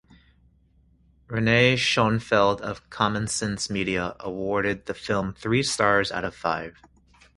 [1.27, 6.81] Renee Schonfeld of Common Sense Media awarded the film three stars out of five.